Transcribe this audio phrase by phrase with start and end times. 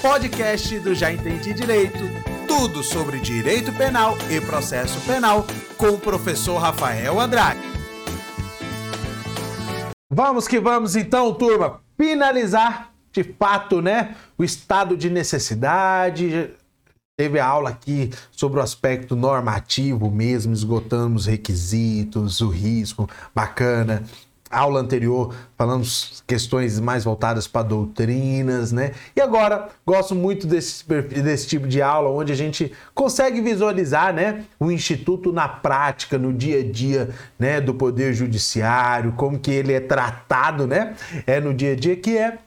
[0.00, 1.98] podcast do Já Entendi Direito.
[2.48, 5.46] Tudo sobre direito penal e processo penal
[5.76, 7.60] com o professor Rafael Andrade.
[10.10, 16.50] Vamos que vamos então, turma, finalizar de fato, né, o estado de necessidade.
[17.18, 24.04] Teve a aula aqui sobre o aspecto normativo mesmo, esgotamos requisitos, o risco, bacana
[24.50, 28.92] aula anterior falamos questões mais voltadas para doutrinas, né?
[29.14, 34.44] E agora gosto muito desse, desse tipo de aula onde a gente consegue visualizar, né,
[34.58, 39.72] o instituto na prática, no dia a dia, né, do poder judiciário, como que ele
[39.72, 40.94] é tratado, né,
[41.26, 42.38] é no dia a dia que é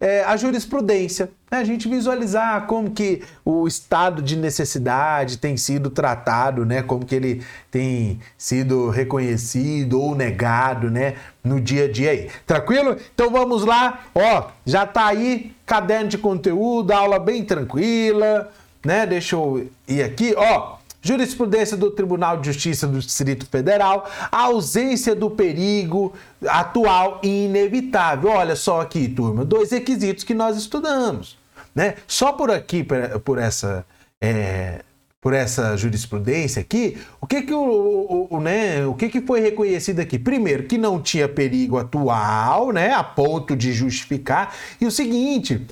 [0.00, 1.30] é, a jurisprudência?
[1.58, 6.80] A gente visualizar como que o estado de necessidade tem sido tratado, né?
[6.82, 11.16] como que ele tem sido reconhecido ou negado né?
[11.42, 12.30] no dia a dia aí.
[12.46, 12.96] Tranquilo?
[13.12, 18.48] Então vamos lá, ó, já tá aí, caderno de conteúdo, aula bem tranquila,
[18.84, 19.06] né?
[19.06, 20.78] Deixa eu ir aqui, ó.
[21.02, 26.12] Jurisprudência do Tribunal de Justiça do Distrito Federal, ausência do perigo
[26.46, 28.30] atual e inevitável.
[28.30, 31.39] Olha só aqui, turma, dois requisitos que nós estudamos.
[31.74, 31.94] Né?
[32.06, 32.84] Só por aqui,
[33.24, 33.84] por essa.
[34.20, 34.82] É,
[35.20, 40.00] por essa jurisprudência aqui, o que que, o, o, né, o que que foi reconhecido
[40.00, 40.18] aqui?
[40.18, 45.66] Primeiro, que não tinha perigo atual, né, a ponto de justificar, e o seguinte,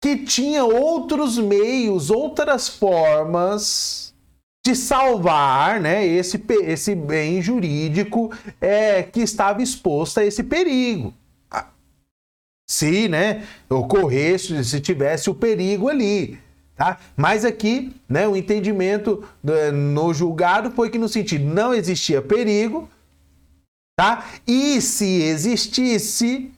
[0.00, 4.14] que tinha outros meios, outras formas
[4.64, 11.12] de salvar né, esse, esse bem jurídico é, que estava exposto a esse perigo.
[12.68, 16.38] Se né, ocorresse, se tivesse o perigo ali.
[16.76, 16.98] Tá?
[17.16, 22.86] Mas aqui, né, o entendimento eh, no julgado foi que no sentido não existia perigo,
[23.98, 24.26] tá?
[24.46, 26.52] E se existisse,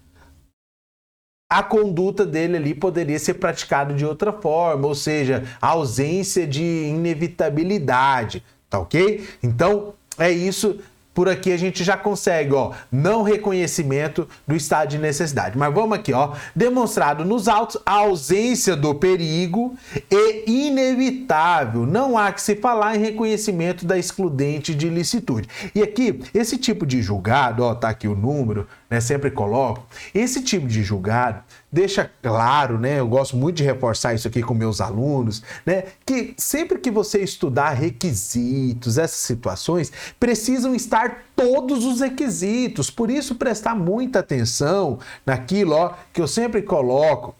[1.48, 8.44] a conduta dele ali poderia ser praticada de outra forma, ou seja, ausência de inevitabilidade,
[8.68, 9.26] tá ok?
[9.40, 10.80] Então é isso
[11.18, 15.58] por aqui a gente já consegue, ó, não reconhecimento do estado de necessidade.
[15.58, 19.76] Mas vamos aqui, ó, demonstrado nos autos a ausência do perigo
[20.08, 21.84] e inevitável.
[21.84, 25.48] Não há que se falar em reconhecimento da excludente de ilicitude.
[25.74, 30.40] E aqui, esse tipo de julgado, ó, tá aqui o número, né, sempre coloco, esse
[30.40, 32.98] tipo de julgado deixa claro, né?
[32.98, 35.84] Eu gosto muito de reforçar isso aqui com meus alunos, né?
[36.04, 42.90] Que sempre que você estudar requisitos, essas situações, precisam estar todos os requisitos.
[42.90, 47.34] Por isso, prestar muita atenção naquilo ó, que eu sempre coloco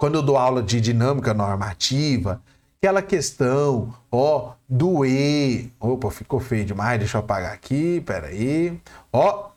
[0.00, 2.40] quando eu dou aula de dinâmica normativa,
[2.80, 5.70] aquela questão, ó, do E.
[5.78, 8.80] Opa, ficou feio demais, deixa eu apagar aqui, peraí.
[9.12, 9.50] Ó,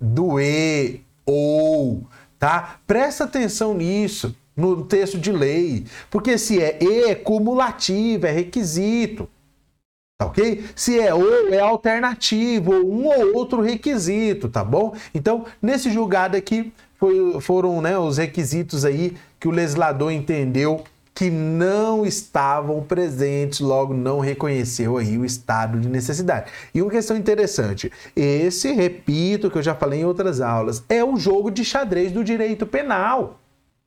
[0.00, 2.06] do E, ou
[2.38, 2.78] tá?
[2.86, 9.28] Presta atenção nisso no texto de lei, porque se é e é cumulativo, é requisito.
[10.18, 10.64] Tá ok?
[10.74, 14.96] Se é ou, é alternativo, ou um ou outro requisito, tá bom?
[15.14, 20.82] Então, nesse julgado aqui, foi, foram né, os requisitos aí que o legislador entendeu
[21.16, 26.52] que não estavam presentes, logo não reconheceu aí o estado de necessidade.
[26.74, 31.16] E uma questão interessante, esse, repito, que eu já falei em outras aulas, é o
[31.16, 33.40] jogo de xadrez do direito penal.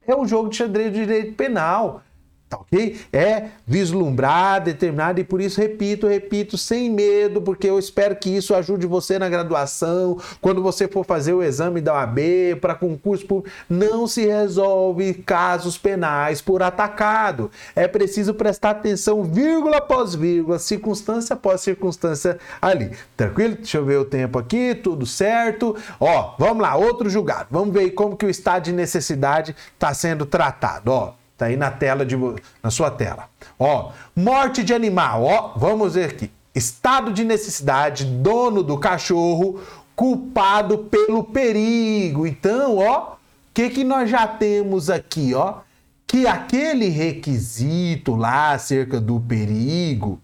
[0.07, 2.01] É o jogo de xadrez do direito penal.
[2.49, 2.99] Tá ok?
[3.13, 8.55] É vislumbrar, determinado, e por isso repito, repito, sem medo, porque eu espero que isso
[8.55, 12.19] ajude você na graduação, quando você for fazer o exame da OAB,
[12.59, 13.55] para concurso público.
[13.69, 17.51] Não se resolve casos penais por atacado.
[17.75, 22.91] É preciso prestar atenção, vírgula após vírgula, circunstância após circunstância ali.
[23.15, 23.57] Tranquilo?
[23.57, 25.75] Deixa eu ver o tempo aqui, tudo certo.
[25.99, 27.47] Ó, vamos lá, outro julgado.
[27.51, 30.91] Vamos ver como que o estado de necessidade está sendo tratado.
[30.91, 32.17] Ó, Tá aí na tela de
[32.61, 33.29] na sua tela.
[33.57, 36.29] Ó, morte de animal, ó, vamos ver aqui.
[36.53, 39.61] Estado de necessidade, dono do cachorro
[39.95, 42.27] culpado pelo perigo.
[42.27, 43.17] Então, ó, o
[43.53, 45.61] que que nós já temos aqui, ó?
[46.05, 50.21] Que aquele requisito lá acerca do perigo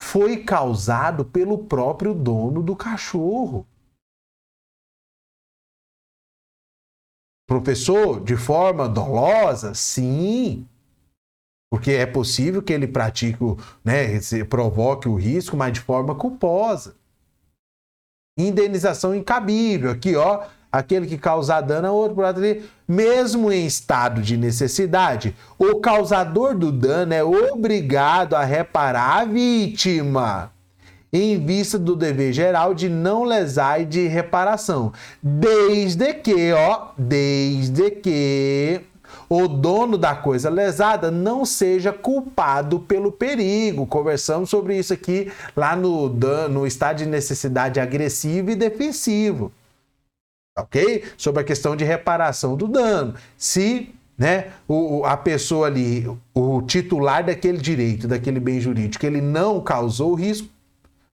[0.00, 3.66] foi causado pelo próprio dono do cachorro.
[7.48, 9.74] Professor, de forma dolosa?
[9.74, 10.66] Sim.
[11.72, 13.38] Porque é possível que ele pratique,
[13.82, 16.94] né, provoque o risco, mas de forma culposa.
[18.38, 19.90] Indenização incabível.
[19.90, 22.18] Aqui, ó, aquele que causar dano a outro,
[22.86, 30.52] mesmo em estado de necessidade, o causador do dano é obrigado a reparar a vítima
[31.12, 37.90] em vista do dever geral de não lesar e de reparação, desde que, ó, desde
[37.90, 38.82] que
[39.28, 43.86] o dono da coisa lesada não seja culpado pelo perigo.
[43.86, 46.08] Conversamos sobre isso aqui lá no,
[46.48, 49.52] no estado de necessidade agressivo e defensivo.
[50.56, 51.04] Ok?
[51.16, 53.14] Sobre a questão de reparação do dano.
[53.36, 56.04] Se né, o, a pessoa ali,
[56.34, 60.48] o titular daquele direito, daquele bem jurídico, ele não causou risco,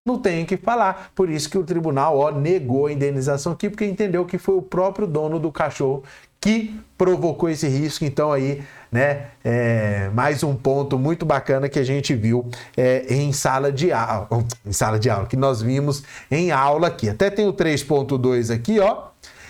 [0.06, 1.12] não tem que falar.
[1.16, 4.62] Por isso que o tribunal ó, negou a indenização aqui, porque entendeu que foi o
[4.62, 6.04] próprio dono do cachorro
[6.40, 8.06] que provocou esse risco.
[8.06, 8.62] Então aí,
[8.92, 12.48] né, é, mais um ponto muito bacana que a gente viu
[12.78, 14.28] é, em sala de aula,
[14.64, 17.10] em sala de aula, que nós vimos em aula aqui.
[17.10, 19.08] Até tem o 3.2 aqui, ó.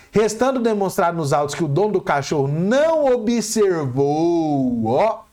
[0.09, 5.24] Restando demonstrado nos autos que o dono do cachorro não observou, ó,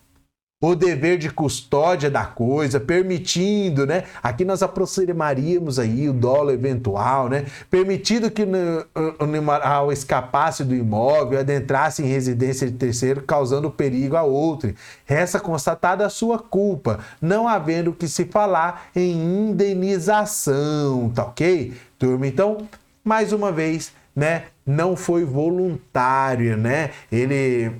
[0.62, 4.04] o dever de custódia da coisa, permitindo, né?
[4.22, 7.46] Aqui nós aproximaríamos aí o dolo eventual, né?
[7.68, 14.22] Permitindo que o animal escapasse do imóvel, adentrasse em residência de terceiro, causando perigo a
[14.22, 14.72] outro.
[15.08, 21.72] Essa constatada a sua culpa, não havendo que se falar em indenização, tá ok?
[21.98, 22.68] Turma, então,
[23.02, 24.44] mais uma vez, né?
[24.64, 26.90] Não foi voluntário, né?
[27.10, 27.72] Ele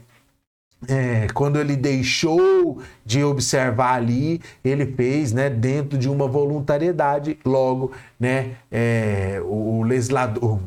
[0.89, 7.39] é, quando ele deixou de observar ali, ele fez né, dentro de uma voluntariedade.
[7.45, 10.61] Logo, né, é, o, legislador,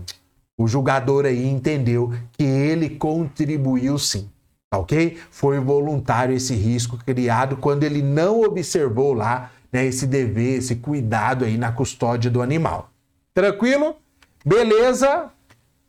[0.57, 4.29] o julgador aí entendeu que ele contribuiu sim.
[4.69, 5.17] Tá ok?
[5.29, 11.45] Foi voluntário esse risco criado quando ele não observou lá né, esse dever, esse cuidado
[11.45, 12.89] aí na custódia do animal.
[13.33, 13.95] Tranquilo?
[14.45, 15.29] Beleza?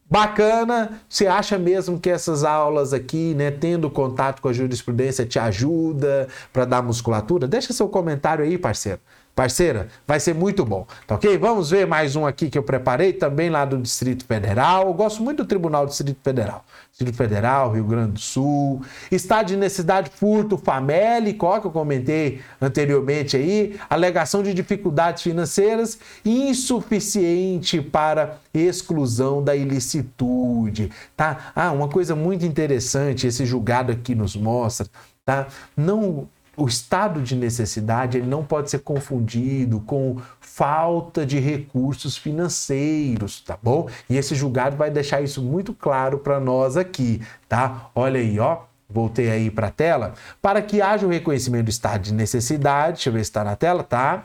[0.08, 5.38] Bacana, você acha mesmo que essas aulas aqui, né, tendo contato com a jurisprudência, te
[5.38, 7.48] ajuda para dar musculatura?
[7.48, 9.00] Deixa seu comentário aí, parceiro.
[9.36, 11.36] Parceira, vai ser muito bom, tá ok?
[11.36, 14.86] Vamos ver mais um aqui que eu preparei, também lá do Distrito Federal.
[14.86, 16.64] Eu gosto muito do Tribunal do Distrito Federal.
[16.90, 18.80] Distrito Federal, Rio Grande do Sul.
[19.12, 23.78] Estado de necessidade, furto famélico, ó, que eu comentei anteriormente aí.
[23.90, 31.52] Alegação de dificuldades financeiras insuficiente para exclusão da ilicitude, tá?
[31.54, 34.86] Ah, uma coisa muito interessante, esse julgado aqui nos mostra,
[35.26, 35.46] tá?
[35.76, 43.40] Não o estado de necessidade ele não pode ser confundido com falta de recursos financeiros,
[43.40, 43.88] tá bom?
[44.08, 47.90] E esse julgado vai deixar isso muito claro para nós aqui, tá?
[47.94, 48.60] Olha aí, ó.
[48.88, 50.14] Voltei aí para a tela.
[50.40, 53.56] Para que haja o reconhecimento do estado de necessidade, deixa eu ver se está na
[53.56, 54.24] tela, tá?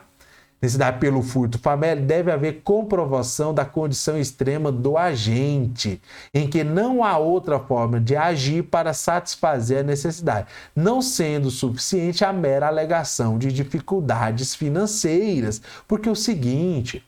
[0.62, 6.00] Necessidade pelo furto famélico, deve haver comprovação da condição extrema do agente,
[6.32, 12.24] em que não há outra forma de agir para satisfazer a necessidade, não sendo suficiente
[12.24, 15.60] a mera alegação de dificuldades financeiras.
[15.88, 17.04] Porque o seguinte,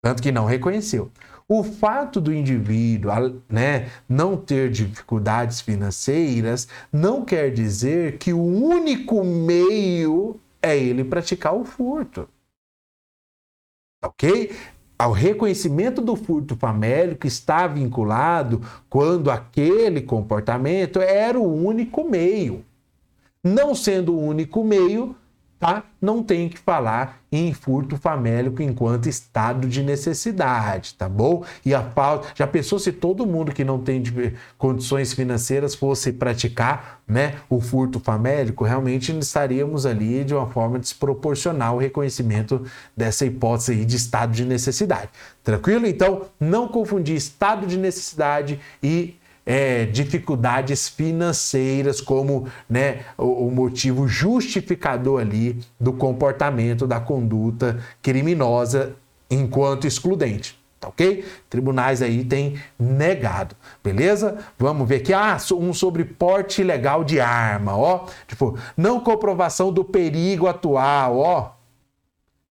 [0.00, 1.10] tanto que não reconheceu.
[1.48, 3.10] O fato do indivíduo
[3.48, 11.54] né, não ter dificuldades financeiras não quer dizer que o único meio é ele praticar
[11.54, 12.28] o furto
[14.02, 14.52] ok?
[14.98, 18.60] Ao reconhecimento do furto famélico está vinculado
[18.90, 22.64] quando aquele comportamento era o único meio.
[23.42, 25.14] Não sendo o único meio,
[25.58, 25.82] tá?
[26.00, 31.44] Não tem que falar em furto famélico enquanto estado de necessidade, tá bom?
[31.64, 34.02] E a falta, já pensou se todo mundo que não tem
[34.56, 41.76] condições financeiras fosse praticar, né, o furto famélico, realmente estaríamos ali de uma forma desproporcional
[41.76, 42.64] o reconhecimento
[42.96, 45.10] dessa hipótese aí de estado de necessidade.
[45.42, 45.86] Tranquilo?
[45.86, 49.17] Então, não confundir estado de necessidade e
[49.48, 58.94] é, dificuldades financeiras como né, o, o motivo justificador ali do comportamento, da conduta criminosa
[59.30, 60.58] enquanto excludente.
[60.78, 61.24] Tá ok?
[61.48, 64.36] Tribunais aí têm negado, beleza?
[64.58, 68.04] Vamos ver aqui, ah, um sobre porte ilegal de arma, ó.
[68.26, 71.52] Tipo, não comprovação do perigo atual, ó.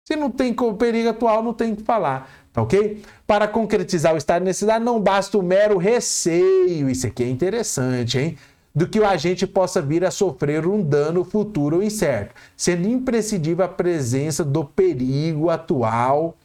[0.03, 2.29] Se não tem perigo atual, não tem que falar.
[2.57, 3.03] Tá ok?
[3.27, 8.17] Para concretizar o estado de necessidade, não basta o mero receio, isso aqui é interessante,
[8.17, 8.35] hein?
[8.73, 13.63] Do que o agente possa vir a sofrer um dano futuro ou incerto, sendo imprescindível
[13.63, 16.35] a presença do perigo atual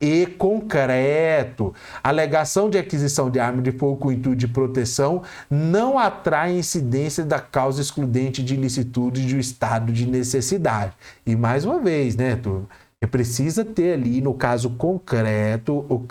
[0.00, 1.74] e concreto.
[2.00, 7.24] A alegação de aquisição de arma de fogo com intuito de proteção não atrai incidência
[7.24, 10.92] da causa excludente de ilicitude do estado de necessidade.
[11.26, 12.68] E mais uma vez, né, turma?
[13.06, 16.06] Precisa ter ali, no caso concreto, o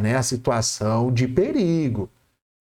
[0.00, 2.08] né, a situação de perigo.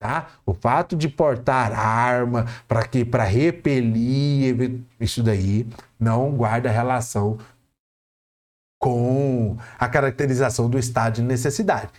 [0.01, 0.27] Tá?
[0.45, 5.67] O fato de portar arma para que para repelir isso daí
[5.99, 7.37] não guarda relação
[8.79, 11.89] com a caracterização do estado de necessidade.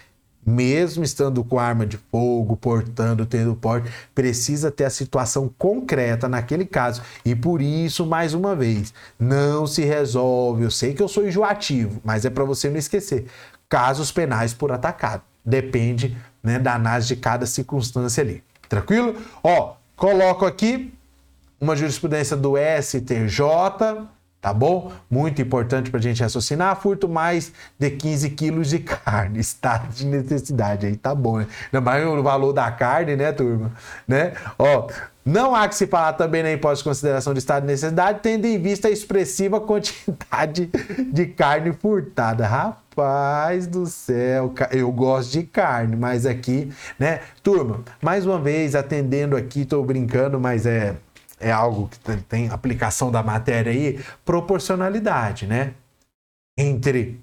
[0.44, 6.64] Mesmo estando com arma de fogo, portando, tendo porte, precisa ter a situação concreta naquele
[6.64, 7.02] caso.
[7.24, 10.64] E por isso, mais uma vez, não se resolve.
[10.64, 13.26] Eu sei que eu sou enjoativo, mas é para você não esquecer.
[13.68, 15.22] Casos penais por atacado.
[15.44, 18.42] Depende né, da análise de cada circunstância ali.
[18.68, 19.16] Tranquilo?
[19.42, 20.92] Ó, coloco aqui
[21.60, 24.08] uma jurisprudência do STJ
[24.40, 24.90] tá bom?
[25.10, 26.80] Muito importante para a gente raciocinar.
[26.80, 30.86] Furto mais de 15 quilos de carne, estado de necessidade.
[30.86, 31.46] Aí tá bom, né?
[31.66, 33.72] Ainda mais o valor da carne, né, turma?
[34.08, 34.32] Né?
[34.58, 34.88] Ó,
[35.24, 38.46] não há que se falar também na imposto de consideração de estado de necessidade, tendo
[38.46, 40.70] em vista a expressiva quantidade
[41.12, 42.46] de carne furtada.
[42.46, 47.20] Rapaz do céu, eu gosto de carne, mas aqui, né?
[47.42, 50.96] Turma, mais uma vez, atendendo aqui, tô brincando, mas é
[51.40, 55.74] é algo que tem aplicação da matéria aí, proporcionalidade, né?
[56.56, 57.18] Entre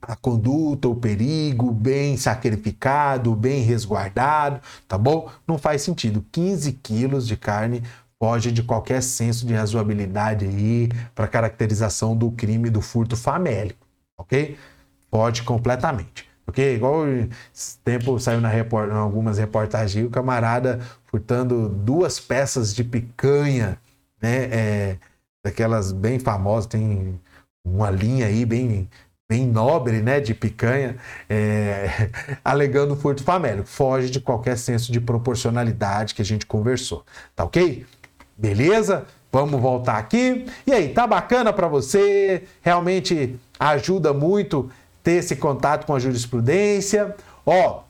[0.00, 5.28] a conduta, o perigo, bem sacrificado, bem resguardado, tá bom?
[5.46, 6.24] Não faz sentido.
[6.30, 7.82] 15 quilos de carne
[8.18, 14.56] foge de qualquer senso de razoabilidade aí para caracterização do crime do furto famélico, ok?
[15.10, 16.27] Pode completamente.
[16.48, 17.06] Porque, igual
[17.54, 23.78] esse tempo saiu na report, em algumas reportagens, o camarada furtando duas peças de picanha,
[24.18, 24.44] né?
[24.50, 24.96] É,
[25.44, 27.20] daquelas bem famosas, tem
[27.62, 28.88] uma linha aí bem,
[29.30, 30.20] bem nobre, né?
[30.20, 30.96] De picanha,
[31.28, 32.08] é,
[32.42, 33.68] alegando furto famélico.
[33.68, 37.04] Foge de qualquer senso de proporcionalidade que a gente conversou.
[37.36, 37.84] Tá ok?
[38.38, 39.04] Beleza?
[39.30, 40.46] Vamos voltar aqui.
[40.66, 42.44] E aí, tá bacana para você?
[42.62, 44.70] Realmente ajuda muito
[45.08, 47.16] ter esse contato com a jurisprudência.
[47.46, 47.80] Ó,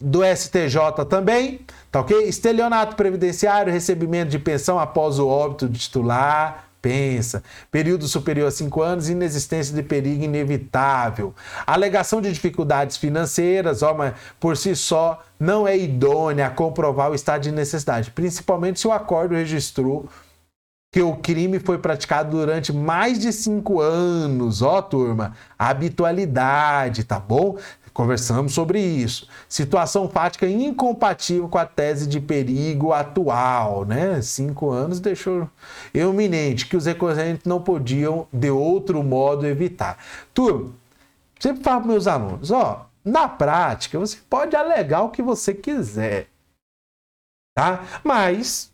[0.00, 1.60] do STJ também,
[1.90, 2.22] tá ok?
[2.22, 6.66] Estelionato previdenciário, recebimento de pensão após o óbito de titular.
[6.80, 7.42] Pensa.
[7.68, 11.34] Período superior a cinco anos, inexistência de perigo inevitável.
[11.66, 17.14] Alegação de dificuldades financeiras, ó, mas por si só não é idônea a comprovar o
[17.14, 20.08] estado de necessidade, principalmente se o acordo registrou
[20.92, 25.36] que o crime foi praticado durante mais de cinco anos, ó, turma.
[25.56, 27.56] Habitualidade, tá bom?
[27.92, 29.28] Conversamos sobre isso.
[29.48, 34.20] Situação fática incompatível com a tese de perigo atual, né?
[34.22, 35.48] Cinco anos deixou
[35.94, 39.96] iminente que os recorrentes não podiam de outro modo evitar.
[40.34, 40.72] Turma,
[41.38, 46.28] sempre falo para meus alunos, ó, na prática você pode alegar o que você quiser,
[47.54, 47.84] tá?
[48.04, 48.69] Mas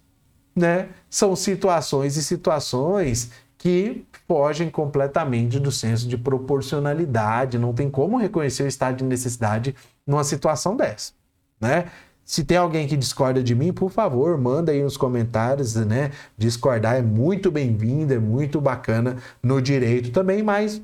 [0.56, 0.88] né?
[1.10, 7.58] São situações e situações que fogem completamente do senso de proporcionalidade.
[7.58, 9.74] Não tem como reconhecer o estado de necessidade
[10.06, 11.12] numa situação dessa,
[11.60, 11.86] né?
[12.24, 16.10] Se tem alguém que discorda de mim, por favor, manda aí nos comentários, né?
[16.36, 20.82] Discordar é muito bem-vindo, é muito bacana no direito também, mas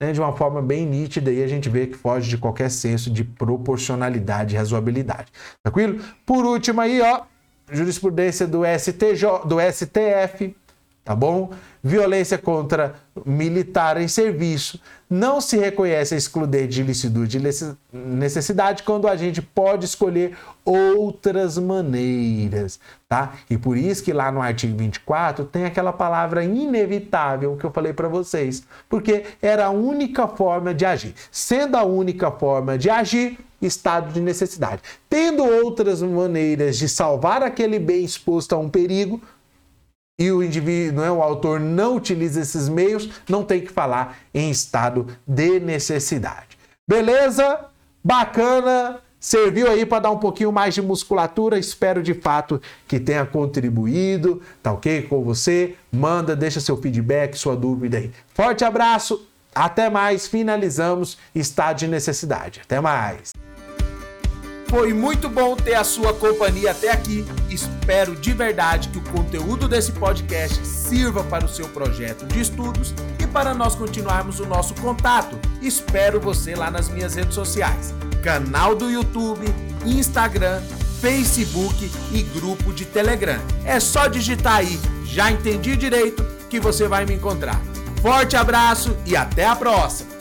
[0.00, 3.10] né, de uma forma bem nítida aí a gente vê que foge de qualquer senso
[3.10, 5.30] de proporcionalidade e razoabilidade.
[5.62, 6.00] Tranquilo?
[6.24, 7.22] Por último aí, ó,
[7.70, 10.54] jurisprudência do STJ, do STF,
[11.08, 11.52] tá bom?
[11.82, 14.78] Violência contra militar em serviço.
[15.08, 22.78] Não se reconhece a de licitude e necessidade quando a gente pode escolher outras maneiras,
[23.08, 23.32] tá?
[23.48, 27.94] E por isso que lá no artigo 24 tem aquela palavra inevitável que eu falei
[27.94, 31.14] para vocês, porque era a única forma de agir.
[31.30, 34.82] Sendo a única forma de agir, estado de necessidade.
[35.08, 39.22] Tendo outras maneiras de salvar aquele bem exposto a um perigo,
[40.18, 44.50] e o indivíduo, é, o autor não utiliza esses meios, não tem que falar em
[44.50, 46.58] estado de necessidade.
[46.88, 47.66] Beleza?
[48.02, 49.00] Bacana.
[49.20, 51.58] Serviu aí para dar um pouquinho mais de musculatura.
[51.58, 54.40] Espero de fato que tenha contribuído.
[54.62, 55.74] Tá ok com você?
[55.92, 58.12] Manda, deixa seu feedback, sua dúvida aí.
[58.32, 59.26] Forte abraço.
[59.54, 60.28] Até mais.
[60.28, 62.60] Finalizamos estado de necessidade.
[62.64, 63.32] Até mais.
[64.68, 67.26] Foi muito bom ter a sua companhia até aqui.
[67.48, 72.94] Espero de verdade que o conteúdo desse podcast sirva para o seu projeto de estudos
[73.18, 75.38] e para nós continuarmos o nosso contato.
[75.62, 79.46] Espero você lá nas minhas redes sociais: canal do YouTube,
[79.86, 80.60] Instagram,
[81.00, 83.40] Facebook e grupo de Telegram.
[83.64, 87.58] É só digitar aí, já entendi direito, que você vai me encontrar.
[88.02, 90.17] Forte abraço e até a próxima!